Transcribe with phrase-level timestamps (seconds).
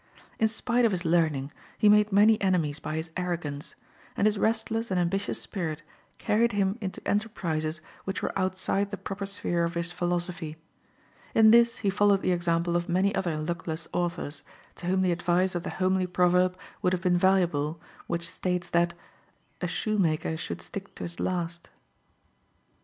[0.39, 3.75] In spite of his learning he made many enemies by his arrogance;
[4.17, 5.83] and his restless and ambitious spirit
[6.17, 10.57] carried him into enterprises which were outside the proper sphere of his philosophy.
[11.35, 14.41] In this he followed the example of many other luckless authors,
[14.77, 18.95] to whom the advice of the homely proverb would have been valuable which states that
[19.61, 21.69] "a shoemaker should stick to his last."